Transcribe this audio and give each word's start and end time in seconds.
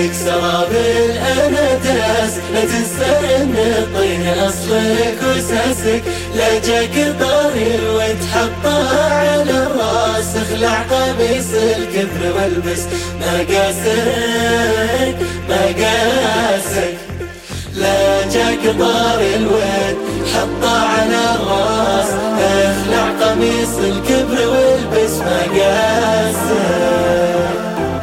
رملك 0.00 0.14
سرابل 0.14 1.18
أنا 1.18 1.78
لا 2.54 2.60
تنسى 2.64 3.36
إن 3.36 3.54
الطين 3.56 4.26
اصلك 4.28 5.18
وساسك. 5.22 6.02
لا 6.36 6.58
جاك 6.58 7.14
طاري 7.20 7.80
وتحطها 7.88 9.14
على 9.14 9.50
الرأس. 9.50 10.36
اخلع 10.36 10.82
قميص 10.82 11.52
الكبر 11.54 12.32
والبس. 12.36 12.82
ما 13.20 13.38
قاسك 13.38 15.16
ما 15.48 15.62
قاسك. 15.66 16.96
لا 17.76 18.22
جاك 18.34 18.76
طاري 18.78 19.34
الود 19.34 19.96
حطه 20.34 20.78
على 20.78 21.20
الرأس. 21.34 21.79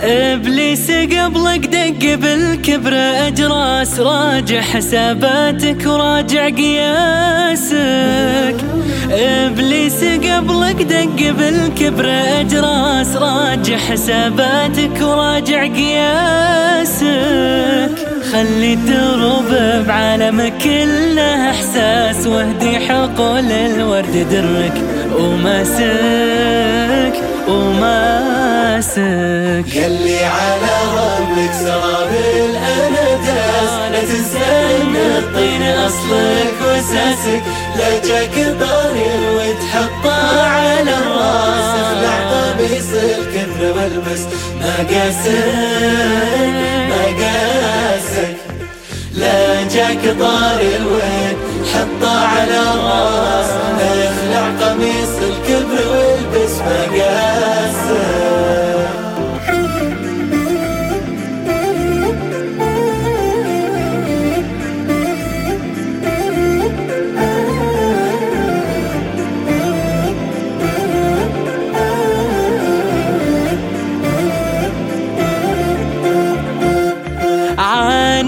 إبليس 0.10 0.92
قبلك 0.92 1.66
دق 1.66 2.16
بالكبر 2.16 2.94
أجراس 3.28 4.00
راجع 4.00 4.62
حساباتك 4.62 5.86
وراجع 5.86 6.50
قياسك. 6.50 7.76
إبليس 9.12 10.04
قبلك 10.04 10.82
دق 10.82 11.32
بالكبر 11.40 12.06
أجراس 12.40 13.16
راجع 13.16 13.78
حساباتك 13.78 15.02
وراجع 15.02 15.68
قياسك. 15.68 17.08
خلي 18.32 18.74
الدروب 18.74 19.50
بعالمك 19.88 20.54
كله 20.64 21.50
إحساس 21.50 22.28
واهدي 22.28 22.80
حقول 22.80 23.52
الورد 23.52 24.28
درك 24.32 24.82
وماسك 25.20 27.14
وماسك. 27.48 28.47
قلي 28.98 30.26
على 30.26 30.74
رملك 30.98 31.54
سرابل 31.54 32.56
أنا 32.56 33.16
داس 33.26 33.74
لا 33.92 34.02
تنسى 34.02 34.48
ان 34.82 34.96
الطين 34.96 35.64
أصلك 35.64 36.58
وساسك 36.62 37.44
لا 37.78 37.90
جاك 38.08 38.36
ضاري 38.60 39.12
وتحطه 39.36 40.42
على 40.42 40.82
الرأس. 40.82 41.70
اخلع 41.82 42.18
قميص 42.32 42.92
الكبر 42.94 43.62
والبس. 43.80 44.22
ما 44.62 44.76
قاسك 44.90 45.46
ما 46.90 47.04
قاسك. 47.22 48.38
لا 49.14 49.64
جاك 49.64 50.04
طاري 50.20 50.76
الوين 50.76 51.38
حطه 51.74 52.28
على 52.28 52.58
الرأس. 52.74 53.07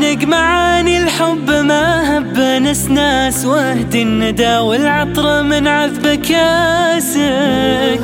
عانق 0.10 0.24
معاني 0.24 1.04
الحب 1.04 1.50
ما 1.52 2.18
هب 2.18 2.38
نسناس 2.40 3.46
واهدي 3.46 4.02
الندى 4.02 4.58
والعطر 4.58 5.44
من 5.44 5.68
عذب 5.68 6.08
كاسك. 6.08 8.00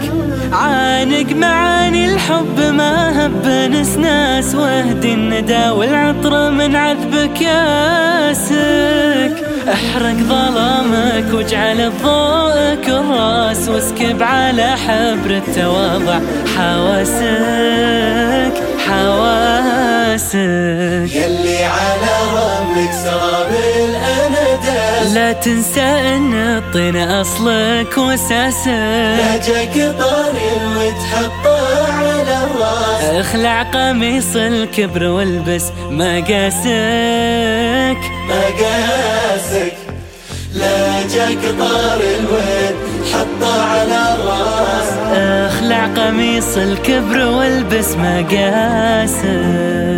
عانق 0.53 1.31
معاني 1.35 2.13
الحب 2.13 2.59
ما 2.59 3.25
هب 3.25 3.47
نسناس 3.71 4.55
واهدي 4.55 5.13
الندى 5.13 5.69
والعطر 5.69 6.51
من 6.51 6.75
عذب 6.75 7.29
كاسك. 7.39 9.33
احرق 9.73 10.15
ظلامك 10.15 11.33
واجعل 11.33 11.81
الضوء 11.81 12.75
كراس 12.85 13.69
واسكب 13.69 14.23
على 14.23 14.75
حبر 14.77 15.29
التواضع 15.29 16.19
حواسك 16.57 17.33
حواسك. 18.87 20.84
لا 25.15 25.31
تنسى 25.33 25.81
أن 25.81 26.33
الطين 26.33 26.97
أصلك 26.97 27.97
واساسك 27.97 28.67
لا 28.67 29.37
جاك 29.37 29.95
طاري 29.99 30.51
وتحطه 30.77 31.93
على 31.93 32.37
الراس. 32.43 33.03
أخلع 33.03 33.63
قميص 33.63 34.35
الكبر 34.35 35.03
والبس 35.03 35.63
ما 35.89 36.15
قاسك. 36.15 38.01
ما 38.27 38.43
قاسك. 38.59 39.73
لا 40.53 41.01
جاك 41.13 41.43
طاري 41.59 42.15
الوين 42.19 42.75
حطه 43.13 43.63
على 43.63 44.15
الراس. 44.15 44.89
أخلع 45.53 45.85
قميص 45.85 46.57
الكبر 46.57 47.27
والبس 47.27 47.91
ما 47.91 48.17
قاسك. 48.17 49.94